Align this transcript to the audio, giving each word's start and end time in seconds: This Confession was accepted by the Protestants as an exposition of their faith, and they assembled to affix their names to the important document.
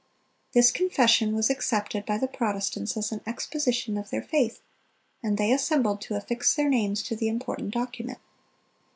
This 0.53 0.71
Confession 0.71 1.35
was 1.35 1.51
accepted 1.51 2.07
by 2.07 2.17
the 2.17 2.27
Protestants 2.27 2.97
as 2.97 3.11
an 3.11 3.21
exposition 3.27 3.97
of 3.97 4.09
their 4.09 4.23
faith, 4.23 4.59
and 5.21 5.37
they 5.37 5.51
assembled 5.51 6.01
to 6.01 6.15
affix 6.15 6.55
their 6.55 6.69
names 6.69 7.03
to 7.03 7.15
the 7.15 7.27
important 7.27 7.71
document. 7.71 8.17